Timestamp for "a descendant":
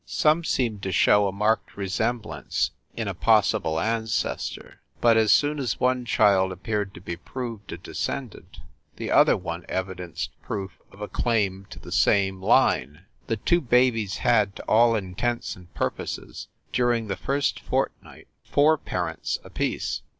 7.71-8.61